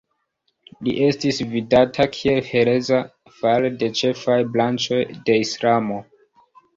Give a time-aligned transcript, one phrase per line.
[0.85, 3.01] Li estis vidata kiel hereza
[3.41, 5.99] fare de ĉefaj branĉoj de Islamo.